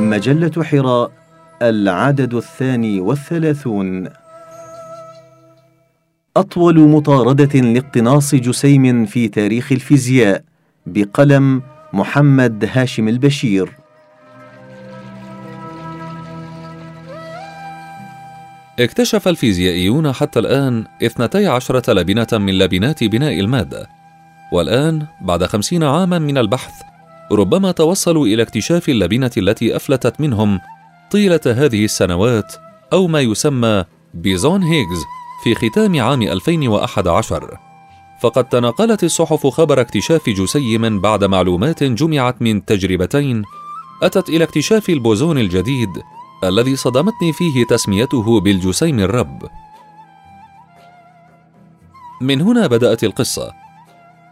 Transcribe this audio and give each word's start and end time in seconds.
مجلة 0.00 0.64
حراء 0.64 1.12
العدد 1.62 2.34
الثاني 2.34 3.00
والثلاثون. 3.00 4.08
أطول 6.36 6.80
مطاردة 6.80 7.60
لاقتناص 7.60 8.34
جسيم 8.34 9.06
في 9.06 9.28
تاريخ 9.28 9.72
الفيزياء 9.72 10.44
بقلم 10.86 11.62
محمد 11.92 12.68
هاشم 12.72 13.08
البشير. 13.08 13.72
اكتشف 18.80 19.28
الفيزيائيون 19.28 20.12
حتى 20.12 20.38
الآن 20.38 20.84
12 21.02 21.92
لبنة 21.92 22.26
من 22.32 22.58
لبنات 22.58 23.04
بناء 23.04 23.40
المادة 23.40 23.88
والآن 24.52 25.06
بعد 25.20 25.44
خمسين 25.44 25.82
عاما 25.82 26.18
من 26.18 26.38
البحث 26.38 26.89
ربما 27.32 27.72
توصلوا 27.72 28.26
إلى 28.26 28.42
اكتشاف 28.42 28.88
اللبنة 28.88 29.30
التي 29.36 29.76
أفلتت 29.76 30.20
منهم 30.20 30.60
طيلة 31.10 31.40
هذه 31.46 31.84
السنوات 31.84 32.54
أو 32.92 33.06
ما 33.06 33.20
يسمى 33.20 33.84
بوزون 34.14 34.62
هيغز 34.62 35.04
في 35.44 35.54
ختام 35.54 36.00
عام 36.00 36.22
2011 36.22 37.58
فقد 38.22 38.44
تناقلت 38.44 39.04
الصحف 39.04 39.46
خبر 39.46 39.80
اكتشاف 39.80 40.30
جسيم 40.30 41.00
بعد 41.00 41.24
معلومات 41.24 41.84
جمعت 41.84 42.42
من 42.42 42.64
تجربتين 42.64 43.42
أدت 44.02 44.28
إلى 44.28 44.44
اكتشاف 44.44 44.90
البوزون 44.90 45.38
الجديد 45.38 46.02
الذي 46.44 46.76
صدمتني 46.76 47.32
فيه 47.32 47.64
تسميته 47.64 48.40
بالجسيم 48.40 49.00
الرب. 49.00 49.48
من 52.20 52.40
هنا 52.40 52.66
بدأت 52.66 53.04
القصة. 53.04 53.59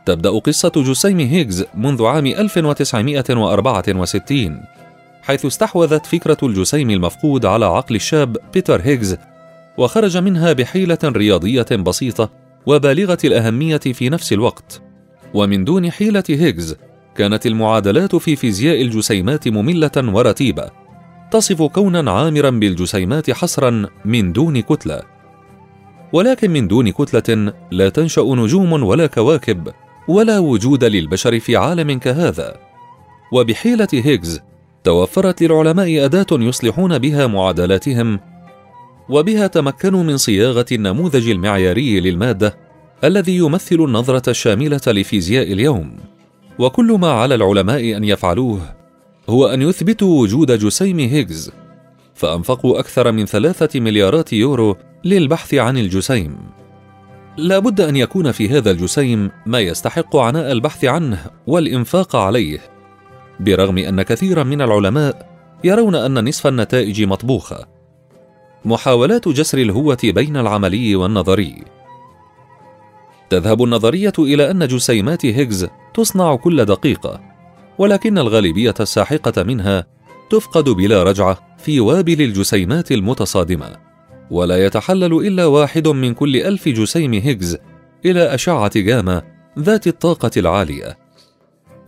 تبدأ 0.09 0.30
قصة 0.30 0.73
جسيم 0.77 1.21
هيغز 1.21 1.65
منذ 1.75 2.05
عام 2.05 2.27
1964 2.27 4.61
حيث 5.23 5.47
استحوذت 5.47 6.07
فكرة 6.07 6.37
الجسيم 6.43 6.91
المفقود 6.91 7.47
على 7.47 7.67
عقل 7.67 7.95
الشاب 7.95 8.36
بيتر 8.55 8.81
هيغز 8.81 9.17
وخرج 9.79 10.17
منها 10.17 10.53
بحيلة 10.53 10.98
رياضية 11.05 11.62
بسيطة 11.62 12.31
وبالغة 12.67 13.19
الأهمية 13.25 13.77
في 13.77 14.09
نفس 14.09 14.33
الوقت. 14.33 14.83
ومن 15.34 15.64
دون 15.64 15.91
حيلة 15.91 16.25
هيغز 16.29 16.77
كانت 17.17 17.47
المعادلات 17.47 18.17
في 18.17 18.36
فيزياء 18.36 18.83
الجسيمات 18.83 19.48
مملة 19.48 19.91
ورتيبة 19.97 20.70
تصف 21.31 21.62
كونا 21.62 22.11
عامرا 22.11 22.51
بالجسيمات 22.51 23.31
حصرا 23.31 23.86
من 24.05 24.33
دون 24.33 24.61
كتلة. 24.61 25.03
ولكن 26.12 26.51
من 26.51 26.69
دون 26.69 26.91
كتلة 26.91 27.53
لا 27.70 27.89
تنشأ 27.89 28.23
نجوم 28.23 28.73
ولا 28.73 29.06
كواكب 29.06 29.69
ولا 30.09 30.39
وجود 30.39 30.84
للبشر 30.84 31.41
في 31.41 31.56
عالم 31.56 31.98
كهذا. 31.98 32.56
وبحيلة 33.33 33.89
هيغز 33.92 34.41
توفرت 34.84 35.42
للعلماء 35.42 36.05
أداة 36.05 36.27
يصلحون 36.33 36.98
بها 36.98 37.27
معادلاتهم 37.27 38.20
وبها 39.09 39.47
تمكنوا 39.47 40.03
من 40.03 40.17
صياغة 40.17 40.67
النموذج 40.73 41.29
المعياري 41.31 42.01
للمادة 42.01 42.56
الذي 43.05 43.36
يمثل 43.36 43.77
النظرة 43.77 44.31
الشاملة 44.31 44.81
لفيزياء 44.86 45.53
اليوم. 45.53 45.97
وكل 46.59 46.92
ما 46.92 47.11
على 47.11 47.34
العلماء 47.34 47.97
أن 47.97 48.05
يفعلوه 48.05 48.61
هو 49.29 49.47
أن 49.47 49.62
يثبتوا 49.62 50.20
وجود 50.20 50.53
جسيم 50.53 50.98
هيغز 50.98 51.53
فأنفقوا 52.14 52.81
أكثر 52.81 53.12
من 53.12 53.27
ثلاثة 53.27 53.81
مليارات 53.81 54.33
يورو 54.33 54.77
للبحث 55.05 55.55
عن 55.55 55.79
الجسيم. 55.79 56.39
لا 57.39 57.58
بد 57.58 57.81
أن 57.81 57.97
يكون 57.97 58.33
في 58.33 58.48
هذا 58.48 58.70
الجسيم 58.70 59.31
ما 59.47 59.61
يستحق 59.61 60.17
عناء 60.17 60.53
البحث 60.53 60.84
عنه 60.84 61.27
والإنفاق 61.47 62.17
عليه 62.17 62.58
برغم 63.41 63.78
أن 63.78 64.03
كثيرا 64.03 64.42
من 64.42 64.62
العلماء 64.62 65.28
يرون 65.64 65.95
أن 65.95 66.28
نصف 66.28 66.47
النتائج 66.47 67.03
مطبوخة. 67.03 67.67
محاولات 68.64 69.28
جسر 69.28 69.58
الهوة 69.58 69.98
بين 70.05 70.36
العملي 70.36 70.97
والنظري. 70.97 71.55
تذهب 73.30 73.63
النظرية 73.63 74.13
إلى 74.18 74.51
أن 74.51 74.67
جسيمات 74.67 75.27
هيغز 75.27 75.68
تصنع 75.95 76.36
كل 76.36 76.64
دقيقة 76.64 77.20
ولكن 77.79 78.18
الغالبية 78.18 78.74
الساحقة 78.80 79.42
منها 79.42 79.86
تفقد 80.30 80.64
بلا 80.64 81.02
رجعة 81.02 81.39
في 81.58 81.80
وابل 81.80 82.23
الجسيمات 82.23 82.92
المتصادمة. 82.92 83.88
ولا 84.30 84.66
يتحلل 84.66 85.27
إلا 85.27 85.46
واحد 85.46 85.89
من 85.89 86.14
كل 86.14 86.36
ألف 86.36 86.68
جسيم 86.68 87.14
هيغز 87.14 87.56
إلى 88.05 88.34
أشعة 88.34 88.70
جاما 88.80 89.22
ذات 89.58 89.86
الطاقة 89.86 90.30
العالية. 90.36 90.98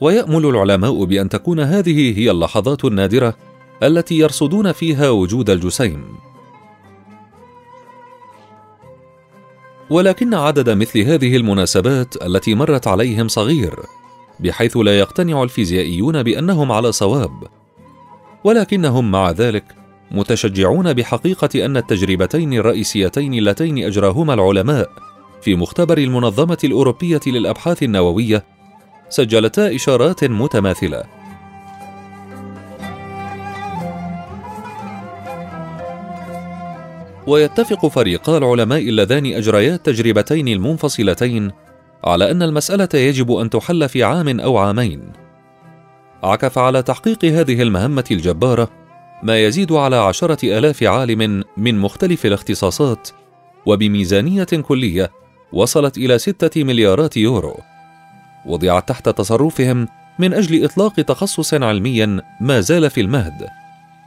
ويأمل 0.00 0.46
العلماء 0.46 1.04
بأن 1.04 1.28
تكون 1.28 1.60
هذه 1.60 2.18
هي 2.18 2.30
اللحظات 2.30 2.84
النادرة 2.84 3.34
التي 3.82 4.18
يرصدون 4.18 4.72
فيها 4.72 5.10
وجود 5.10 5.50
الجسيم. 5.50 6.04
ولكن 9.90 10.34
عدد 10.34 10.70
مثل 10.70 11.00
هذه 11.00 11.36
المناسبات 11.36 12.22
التي 12.22 12.54
مرت 12.54 12.86
عليهم 12.86 13.28
صغير 13.28 13.80
بحيث 14.40 14.76
لا 14.76 14.98
يقتنع 14.98 15.42
الفيزيائيون 15.42 16.22
بأنهم 16.22 16.72
على 16.72 16.92
صواب. 16.92 17.48
ولكنهم 18.44 19.10
مع 19.10 19.30
ذلك 19.30 19.79
متشجعون 20.10 20.93
بحقيقة 20.93 21.66
أن 21.66 21.76
التجربتين 21.76 22.53
الرئيسيتين 22.53 23.34
اللتين 23.34 23.84
أجراهما 23.84 24.34
العلماء 24.34 24.91
في 25.43 25.54
مختبر 25.54 25.98
المنظمة 25.98 26.59
الأوروبية 26.65 27.21
للأبحاث 27.26 27.82
النووية 27.82 28.44
سجلتا 29.09 29.75
إشارات 29.75 30.25
متماثلة. 30.25 31.04
ويتفق 37.26 37.87
فريقا 37.87 38.38
العلماء 38.38 38.88
اللذان 38.88 39.26
أجريا 39.26 39.75
التجربتين 39.75 40.49
المنفصلتين 40.49 41.50
على 42.04 42.31
أن 42.31 42.43
المسألة 42.43 42.88
يجب 42.94 43.32
أن 43.32 43.50
تحل 43.50 43.88
في 43.88 44.04
عام 44.04 44.41
أو 44.41 44.59
عامين. 44.59 45.12
عكف 46.22 46.59
على 46.59 46.82
تحقيق 46.82 47.25
هذه 47.25 47.62
المهمة 47.62 48.04
الجبارة 48.10 48.79
ما 49.22 49.44
يزيد 49.44 49.72
على 49.72 49.97
عشرة 49.97 50.58
آلاف 50.58 50.82
عالم 50.82 51.44
من 51.56 51.78
مختلف 51.78 52.26
الاختصاصات 52.26 53.08
وبميزانية 53.66 54.44
كلية 54.44 55.10
وصلت 55.53 55.98
إلى 55.98 56.19
ستة 56.19 56.64
مليارات 56.64 57.16
يورو. 57.16 57.56
وضعت 58.47 58.88
تحت 58.88 59.08
تصرفهم 59.08 59.88
من 60.19 60.34
أجل 60.34 60.64
إطلاق 60.64 60.94
تخصص 60.94 61.54
علمي 61.54 62.06
ما 62.41 62.60
زال 62.60 62.91
في 62.91 63.00
المهد 63.00 63.47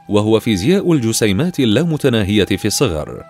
وهو 0.08 0.40
فيزياء 0.40 0.92
الجسيمات 0.92 1.60
اللامتناهية 1.60 2.44
في 2.44 2.64
الصغر. 2.64 3.22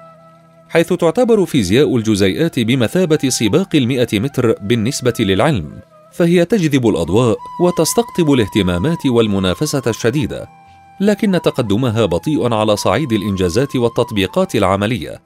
حيث 0.69 0.93
تعتبر 0.93 1.45
فيزياء 1.45 1.97
الجزيئات 1.97 2.61
بمثابة 2.61 3.29
سباق 3.29 3.69
المئة 3.75 4.21
متر 4.21 4.53
بالنسبة 4.61 5.15
للعلم 5.21 5.73
فهي 6.13 6.45
تجذب 6.45 6.89
الأضواء 6.89 7.37
وتستقطب 7.61 8.33
الاهتمامات 8.33 9.07
والمنافسة 9.07 9.83
الشديدة. 9.87 10.64
لكن 11.01 11.41
تقدمها 11.45 12.05
بطيء 12.05 12.55
على 12.55 12.77
صعيد 12.77 13.13
الإنجازات 13.13 13.77
والتطبيقات 13.77 14.55
العملية. 14.55 15.23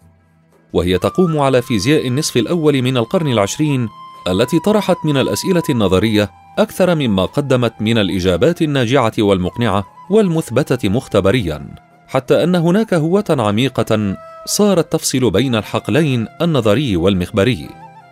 وهي 0.72 0.98
تقوم 0.98 1.38
على 1.38 1.62
فيزياء 1.62 2.06
النصف 2.06 2.36
الأول 2.36 2.82
من 2.82 2.96
القرن 2.96 3.32
العشرين 3.32 3.88
التي 4.28 4.58
طرحت 4.58 4.96
من 5.04 5.16
الأسئلة 5.16 5.62
النظرية 5.70 6.30
أكثر 6.58 6.94
مما 6.94 7.24
قدمت 7.24 7.74
من 7.80 7.98
الإجابات 7.98 8.62
الناجعة 8.62 9.12
والمقنعة 9.18 9.86
والمثبتة 10.10 10.88
مختبريا. 10.88 11.74
حتى 12.08 12.44
أن 12.44 12.54
هناك 12.54 12.94
هوة 12.94 13.24
عميقة 13.30 14.16
صارت 14.46 14.92
تفصل 14.92 15.30
بين 15.30 15.54
الحقلين 15.54 16.26
النظري 16.42 16.96
والمخبري. 16.96 17.68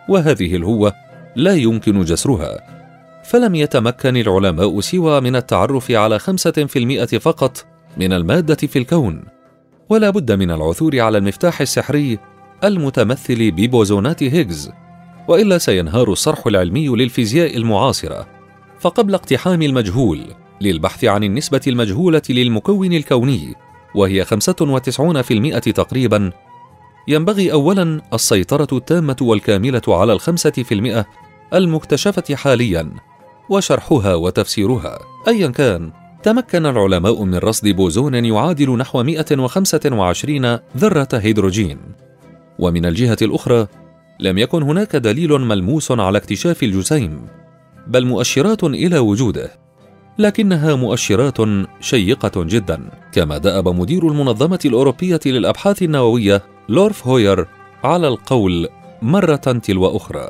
وهذه 0.09 0.55
الهوة 0.55 0.93
لا 1.35 1.55
يمكن 1.55 2.01
جسرها. 2.01 2.76
فلم 3.27 3.55
يتمكن 3.55 4.17
العلماء 4.17 4.79
سوى 4.79 5.21
من 5.21 5.35
التعرف 5.35 5.91
على 5.91 6.19
خمسة 6.19 6.51
في 6.51 6.79
المئة 6.79 7.17
فقط 7.17 7.65
من 7.97 8.13
المادة 8.13 8.55
في 8.55 8.79
الكون. 8.79 9.23
ولا 9.89 10.09
بد 10.09 10.31
من 10.31 10.51
العثور 10.51 10.99
على 10.99 11.17
المفتاح 11.17 11.61
السحري 11.61 12.19
المتمثل 12.63 13.51
ببوزونات 13.51 14.23
هيغز 14.23 14.71
وإلا 15.27 15.57
سينهار 15.57 16.11
الصرح 16.11 16.47
العلمي 16.47 16.87
للفيزياء 16.87 17.57
المعاصرة. 17.57 18.27
فقبل 18.79 19.13
اقتحام 19.13 19.61
المجهول 19.61 20.21
للبحث 20.61 21.05
عن 21.05 21.23
النسبة 21.23 21.61
المجهولة 21.67 22.21
للمكون 22.29 22.93
الكوني 22.93 23.53
وهي 23.95 24.25
95% 24.25 25.71
تقريبا 25.71 26.31
ينبغي 27.07 27.51
أولا 27.51 28.01
السيطرة 28.13 28.77
التامة 28.77 29.17
والكاملة 29.21 29.81
على 29.87 30.13
الخمسة 30.13 30.49
في 30.51 30.73
المئة 30.73 31.05
المكتشفة 31.53 32.35
حاليا. 32.35 32.91
وشرحها 33.49 34.15
وتفسيرها. 34.15 34.99
أيا 35.27 35.47
كان 35.47 35.91
تمكن 36.23 36.65
العلماء 36.65 37.23
من 37.23 37.35
رصد 37.35 37.67
بوزون 37.67 38.25
يعادل 38.25 38.77
نحو 38.77 39.03
125 39.03 40.59
ذرة 40.77 41.07
هيدروجين. 41.13 41.77
ومن 42.59 42.85
الجهة 42.85 43.17
الأخرى 43.21 43.67
لم 44.19 44.37
يكن 44.37 44.63
هناك 44.63 44.95
دليل 44.95 45.31
ملموس 45.31 45.91
على 45.91 46.17
اكتشاف 46.17 46.63
الجسيم 46.63 47.27
بل 47.87 48.05
مؤشرات 48.05 48.63
إلى 48.63 48.99
وجوده. 48.99 49.51
لكنها 50.17 50.75
مؤشرات 50.75 51.37
شيقة 51.79 52.43
جدا 52.43 52.89
كما 53.11 53.37
دأب 53.37 53.67
مدير 53.67 54.07
المنظمة 54.07 54.59
الأوروبية 54.65 55.19
للأبحاث 55.25 55.83
النووية 55.83 56.41
لورف 56.69 57.07
هوير 57.07 57.47
على 57.83 58.07
القول 58.07 58.69
مرة 59.01 59.35
تلو 59.35 59.97
أخرى. 59.97 60.29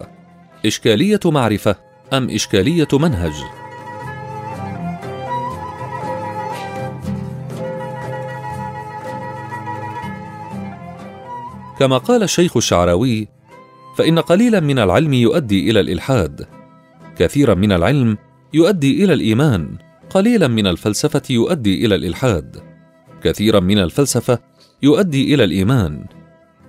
إشكالية 0.66 1.20
معرفة 1.26 1.87
أم 2.14 2.30
إشكالية 2.30 2.88
منهج؟ 2.94 3.34
كما 11.80 11.98
قال 11.98 12.24
الشيخ 12.24 12.58
الشعراوي 12.58 13.28
فإن 13.96 14.20
قليلا 14.20 14.60
من 14.60 14.80
العلم 14.80 15.14
يؤدي 15.14 15.72
إلى 15.72 15.80
الإلحاد. 15.80 16.48
كثيرا 17.18 17.54
من 17.54 17.72
العلم 17.72 18.18
يؤدي 18.54 19.04
إلى 19.04 19.14
الإيمان. 19.14 19.78
قليلا 20.10 20.48
من 20.48 20.68
الفلسفة 20.68 21.22
يؤدي 21.30 21.86
إلى 21.86 21.96
الإلحاد. 21.96 22.64
كثيرا 23.24 23.60
من 23.60 23.80
الفلسفة 23.80 24.40
يؤدي 24.84 25.34
إلى 25.34 25.44
الإيمان. 25.44 26.06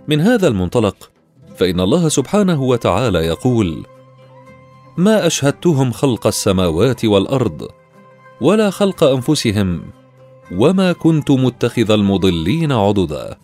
من 0.08 0.20
هذا 0.20 0.49
المنطلق 0.49 1.11
فإن 1.56 1.81
الله 1.81 2.08
سبحانه 2.08 2.62
وتعالى 2.62 3.19
يقول 3.19 3.87
ما 4.99 5.27
أشهدتهم 5.27 5.93
خلق 5.93 6.27
السماوات 6.27 7.05
والأرض 7.05 7.69
ولا 8.41 8.71
خلق 8.71 9.05
أنفسهم 9.05 9.83
وما 10.53 10.93
كنت 10.93 11.31
متخذ 11.31 11.91
المضلين 11.91 12.73
عضدا. 12.73 13.37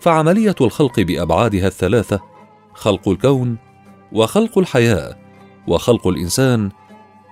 فعملية 0.00 0.54
الخلق 0.60 1.00
بأبعادها 1.00 1.66
الثلاثة 1.66 2.20
خلق 2.74 3.08
الكون 3.08 3.56
وخلق 4.12 4.58
الحياة 4.58 5.16
وخلق 5.68 6.06
الإنسان 6.06 6.70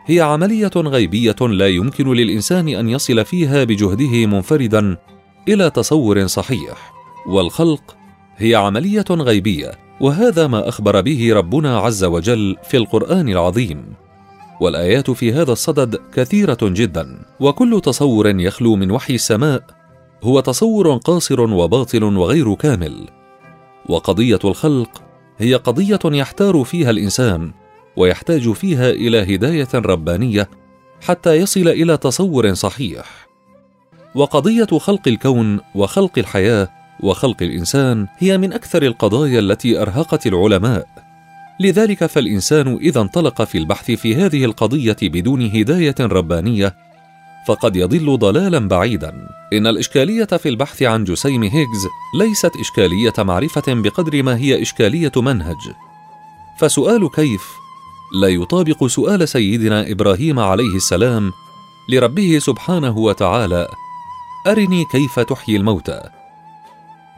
هي 0.06 0.20
عملية 0.20 0.72
غيبية 0.76 1.36
لا 1.40 1.68
يمكن 1.68 2.12
للإنسان 2.12 2.68
أن 2.68 2.88
يصل 2.88 3.24
فيها 3.24 3.64
بجهده 3.64 4.26
منفردا 4.26 4.96
إلى 5.48 5.70
تصور 5.70 6.26
صحيح. 6.26 6.92
والخلق 7.26 7.96
هي 8.36 8.54
عملية 8.54 9.04
غيبية 9.10 9.83
وهذا 10.00 10.46
ما 10.46 10.68
أخبر 10.68 11.00
به 11.00 11.34
ربنا 11.34 11.78
عز 11.78 12.04
وجل 12.04 12.56
في 12.62 12.76
القرآن 12.76 13.28
العظيم. 13.28 13.94
والآيات 14.60 15.10
في 15.10 15.32
هذا 15.32 15.52
الصدد 15.52 16.00
كثيرة 16.14 16.58
جدا 16.62 17.22
وكل 17.40 17.80
تصور 17.80 18.40
يخلو 18.40 18.76
من 18.76 18.90
وحي 18.90 19.14
السماء 19.14 19.62
هو 20.22 20.40
تصور 20.40 20.96
قاصر 20.96 21.40
وباطل 21.40 22.04
وغير 22.04 22.54
كامل. 22.54 23.08
وقضية 23.88 24.38
الخلق 24.44 25.02
هي 25.38 25.54
قضية 25.54 25.98
يحتار 26.04 26.64
فيها 26.64 26.90
الإنسان 26.90 27.52
ويحتاج 27.96 28.52
فيها 28.52 28.90
إلى 28.90 29.34
هداية 29.34 29.68
ربانية 29.74 30.48
حتى 31.00 31.34
يصل 31.34 31.68
إلى 31.68 31.96
تصور 31.96 32.54
صحيح. 32.54 33.28
وقضية 34.14 34.78
خلق 34.78 35.08
الكون 35.08 35.60
وخلق 35.74 36.18
الحياة 36.18 36.68
وخلق 37.00 37.42
الإنسان 37.42 38.06
هي 38.18 38.38
من 38.38 38.52
أكثر 38.52 38.82
القضايا 38.82 39.38
التي 39.38 39.82
أرهقت 39.82 40.26
العلماء. 40.26 40.86
لذلك 41.60 42.06
فالإنسان 42.06 42.78
إذا 42.80 43.00
انطلق 43.00 43.42
في 43.42 43.58
البحث 43.58 43.90
في 43.90 44.14
هذه 44.14 44.44
القضية 44.44 44.96
بدون 45.02 45.42
هداية 45.42 45.94
ربانية 46.00 46.74
فقد 47.48 47.76
يضل 47.76 48.18
ضلالا 48.18 48.68
بعيدا. 48.68 49.28
إن 49.52 49.66
الإشكالية 49.66 50.24
في 50.24 50.48
البحث 50.48 50.82
عن 50.82 51.04
جسيم 51.04 51.42
هيجز 51.42 51.86
ليست 52.18 52.52
إشكالية 52.60 53.12
معرفة 53.18 53.62
بقدر 53.68 54.22
ما 54.22 54.36
هي 54.36 54.62
إشكالية 54.62 55.12
منهج. 55.16 55.72
فسؤال 56.58 57.10
كيف؟ 57.10 57.42
لا 58.14 58.28
يطابق 58.28 58.86
سؤال 58.86 59.28
سيدنا 59.28 59.90
إبراهيم 59.90 60.38
عليه 60.38 60.76
السلام 60.76 61.32
لربه 61.88 62.38
سبحانه 62.38 62.98
وتعالى 62.98 63.68
أرني 64.46 64.84
كيف 64.84 65.20
تحيي 65.20 65.56
الموتى؟ 65.56 66.23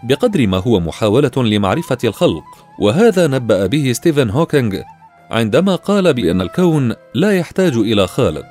بقدر 0.02 0.46
ما 0.46 0.58
هو 0.58 0.80
محاولة 0.80 1.30
لمعرفة 1.36 1.98
الخلق 2.04 2.44
وهذا 2.78 3.26
نبأ 3.26 3.66
به 3.66 3.92
ستيفن 3.92 4.30
هوكينج 4.30 4.82
عندما 5.30 5.76
قال 5.76 6.14
بأن 6.14 6.40
الكون 6.40 6.94
لا 7.14 7.32
يحتاج 7.32 7.76
إلى 7.76 8.06
خالق. 8.06 8.46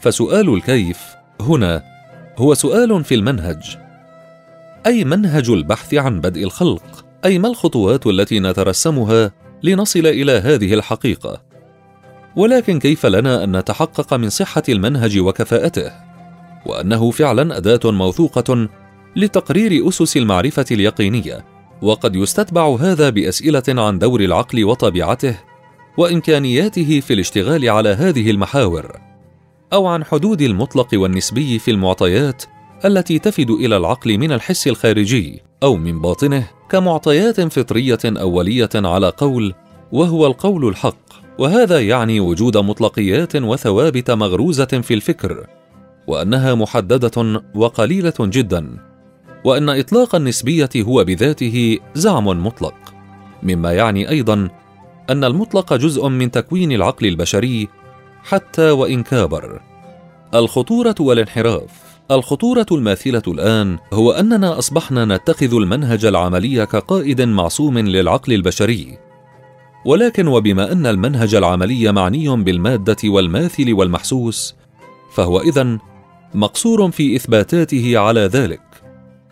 فسؤال 0.00 0.54
الكيف 0.54 1.14
هنا 1.40 1.82
هو 2.38 2.54
سؤال 2.54 3.04
في 3.04 3.14
المنهج. 3.14 3.76
أي 4.86 5.04
منهج 5.04 5.50
البحث 5.50 5.94
عن 5.94 6.20
بدء 6.20 6.44
الخلق؟ 6.44 7.04
أي 7.24 7.38
ما 7.38 7.48
الخطوات 7.48 8.06
التي 8.06 8.40
نترسمها 8.40 9.30
لنصل 9.62 10.06
إلى 10.06 10.32
هذه 10.32 10.74
الحقيقة؟ 10.74 11.42
ولكن 12.36 12.78
كيف 12.78 13.06
لنا 13.06 13.44
أن 13.44 13.56
نتحقق 13.56 14.14
من 14.14 14.30
صحة 14.30 14.62
المنهج 14.68 15.18
وكفاءته؟ 15.18 15.92
وأنه 16.66 17.10
فعلا 17.10 17.56
أداة 17.56 17.90
موثوقة 17.90 18.68
لتقرير 19.16 19.88
أسس 19.88 20.16
المعرفة 20.16 20.64
اليقينية 20.70 21.44
وقد 21.82 22.16
يستتبع 22.16 22.76
هذا 22.80 23.10
بأسئلة 23.10 23.62
عن 23.68 23.98
دور 23.98 24.20
العقل 24.20 24.64
وطبيعته 24.64 25.36
وإمكانياته 25.96 27.00
في 27.00 27.14
الاشتغال 27.14 27.70
على 27.70 27.88
هذه 27.88 28.30
المحاور 28.30 28.92
أو 29.72 29.86
عن 29.86 30.04
حدود 30.04 30.42
المطلق 30.42 30.88
والنسبي 30.94 31.58
في 31.58 31.70
المعطيات 31.70 32.44
التي 32.84 33.18
تفد 33.18 33.50
إلى 33.50 33.76
العقل 33.76 34.18
من 34.18 34.32
الحس 34.32 34.68
الخارجي 34.68 35.42
أو 35.62 35.76
من 35.76 36.00
باطنه 36.00 36.46
كمعطيات 36.70 37.40
فطرية 37.40 37.98
أولية 38.04 38.70
على 38.74 39.12
قول 39.16 39.54
وهو 39.92 40.26
القول 40.26 40.68
الحق. 40.68 41.24
وهذا 41.38 41.80
يعني 41.80 42.20
وجود 42.20 42.56
مطلقيات 42.56 43.36
وثوابت 43.36 44.10
مغروزة 44.10 44.64
في 44.64 44.94
الفكر 44.94 45.46
وأنها 46.06 46.54
محددة 46.54 47.42
وقليلة 47.54 48.14
جدا. 48.20 48.93
وإن 49.44 49.68
إطلاق 49.68 50.14
النسبية 50.14 50.70
هو 50.76 51.04
بذاته 51.04 51.78
زعم 51.94 52.46
مطلق 52.46 52.74
مما 53.42 53.72
يعني 53.72 54.10
أيضا 54.10 54.48
أن 55.10 55.24
المطلق 55.24 55.74
جزء 55.74 56.08
من 56.08 56.30
تكوين 56.30 56.72
العقل 56.72 57.06
البشري 57.06 57.68
حتى 58.24 58.70
وإن 58.70 59.02
كابر. 59.02 59.60
الخطورة 60.34 60.94
والانحراف 61.00 61.70
الخطورة 62.10 62.66
الماثلة 62.72 63.22
الآن 63.28 63.78
هو 63.92 64.12
أننا 64.12 64.58
أصبحنا 64.58 65.04
نتخذ 65.04 65.54
المنهج 65.54 66.04
العملي 66.04 66.66
كقائد 66.66 67.22
معصوم 67.22 67.78
للعقل 67.78 68.32
البشري. 68.32 68.98
ولكن 69.84 70.28
وبما 70.28 70.72
أن 70.72 70.86
المنهج 70.86 71.34
العملي 71.34 71.92
معني 71.92 72.28
بالمادة 72.28 72.96
والماثل 73.04 73.72
والمحسوس 73.72 74.54
فهو 75.14 75.40
إذن 75.40 75.78
مقصور 76.34 76.90
في 76.90 77.16
إثباتاته 77.16 77.98
على 77.98 78.20
ذلك. 78.20 78.83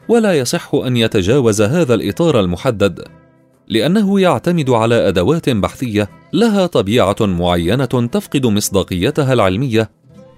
ولا 0.08 0.32
يصح 0.32 0.74
أن 0.74 0.96
يتجاوز 0.96 1.62
هذا 1.62 1.94
الإطار 1.94 2.40
المحدد 2.40 3.04
لأنه 3.68 4.20
يعتمد 4.20 4.70
على 4.70 5.08
أدوات 5.08 5.50
بحثية 5.50 6.08
لها 6.32 6.66
طبيعة 6.66 7.16
معينة 7.20 7.84
تفقد 7.84 8.46
مصداقيتها 8.46 9.32
العلمية 9.32 9.90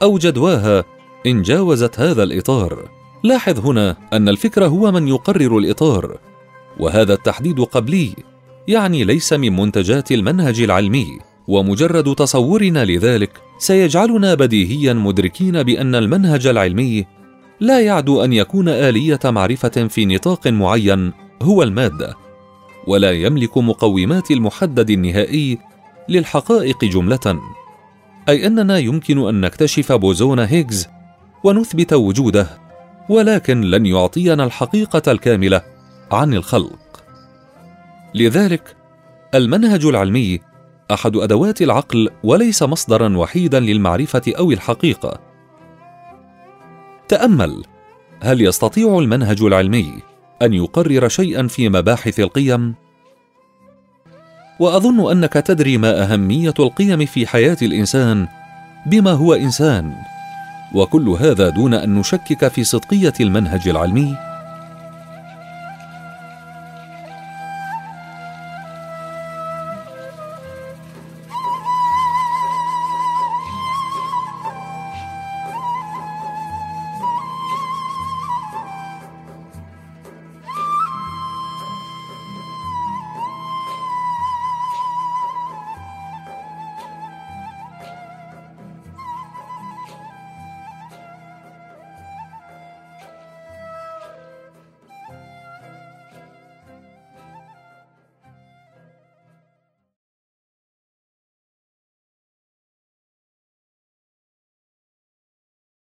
أو 0.02 0.18
جدواها 0.18 0.84
إن 1.26 1.42
جاوزت 1.42 2.00
هذا 2.00 2.22
الإطار. 2.22 2.88
لاحظ 3.24 3.66
هنا 3.66 3.96
أن 4.12 4.28
الفكر 4.28 4.64
هو 4.64 4.92
من 4.92 5.08
يقرر 5.08 5.58
الإطار 5.58 6.18
وهذا 6.80 7.14
التحديد 7.14 7.60
قبلي 7.60 8.14
يعني 8.68 9.04
ليس 9.04 9.32
من 9.32 9.56
منتجات 9.56 10.12
المنهج 10.12 10.60
العلمي 10.60 11.06
ومجرد 11.48 12.14
تصورنا 12.14 12.84
لذلك 12.84 13.30
سيجعلنا 13.58 14.34
بديهيا 14.34 14.92
مدركين 14.92 15.62
بأن 15.62 15.94
المنهج 15.94 16.46
العلمي 16.46 17.06
لا 17.64 17.80
يعدو 17.80 18.24
أن 18.24 18.32
يكون 18.32 18.68
آلية 18.68 19.20
معرفة 19.24 19.68
في 19.68 20.06
نطاق 20.06 20.46
معين 20.48 21.12
هو 21.42 21.62
الماده 21.62 22.14
ولا 22.86 23.12
يملك 23.12 23.58
مقومات 23.58 24.30
المحدد 24.30 24.90
النهائي 24.90 25.58
للحقائق 26.08 26.84
جملة. 26.84 27.40
أي 28.28 28.46
أننا 28.46 28.78
يمكن 28.78 29.28
أن 29.28 29.40
نكتشف 29.40 29.92
بوزون 29.92 30.38
هيجز 30.38 30.88
ونثبت 31.44 31.92
وجوده 31.92 32.46
ولكن 33.08 33.60
لن 33.60 33.86
يعطينا 33.86 34.44
الحقيقة 34.44 35.12
الكاملة 35.12 35.62
عن 36.12 36.34
الخلق. 36.34 37.02
لذلك 38.14 38.76
المنهج 39.34 39.84
العلمي 39.84 40.40
أحد 40.90 41.16
أدوات 41.16 41.62
العقل 41.62 42.08
وليس 42.24 42.62
مصدرا 42.62 43.16
وحيدا 43.16 43.60
للمعرفة 43.60 44.22
أو 44.38 44.50
الحقيقة. 44.50 45.33
تأمل 47.08 47.64
هل 48.20 48.40
يستطيع 48.40 48.98
المنهج 48.98 49.42
العلمي 49.42 49.92
أن 50.42 50.54
يقرر 50.54 51.08
شيئا 51.08 51.48
في 51.48 51.68
مباحث 51.68 52.20
القيم؟ 52.20 52.74
وأظن 54.60 55.10
أنك 55.10 55.32
تدري 55.32 55.78
ما 55.78 56.02
أهمية 56.02 56.54
القيم 56.58 57.06
في 57.06 57.26
حياة 57.26 57.56
الإنسان 57.62 58.28
بما 58.86 59.10
هو 59.10 59.34
إنسان 59.34 59.92
وكل 60.74 61.08
هذا 61.08 61.48
دون 61.48 61.74
أن 61.74 61.94
نشكك 61.94 62.48
في 62.48 62.64
صدقية 62.64 63.12
المنهج 63.20 63.68
العلمي. 63.68 64.16